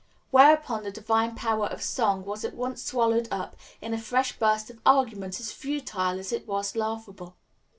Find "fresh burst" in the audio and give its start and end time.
3.99-4.71